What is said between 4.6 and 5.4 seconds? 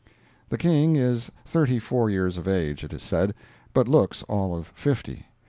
fifty.